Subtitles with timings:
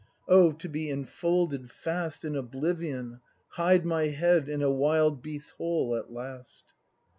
[0.27, 3.19] Oh, to be enfolded fast In oblivion,
[3.49, 6.65] hide my head In a wild beast's hole at last!